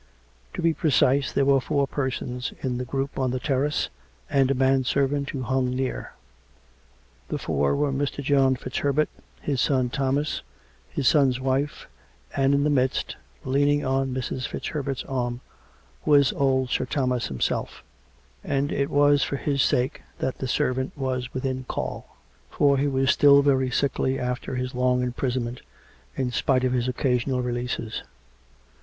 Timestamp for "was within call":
20.97-22.15